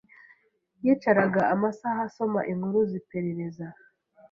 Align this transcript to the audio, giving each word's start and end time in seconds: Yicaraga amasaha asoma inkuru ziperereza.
Yicaraga 0.83 1.41
amasaha 1.53 1.99
asoma 2.07 2.39
inkuru 2.51 2.79
ziperereza. 2.91 3.65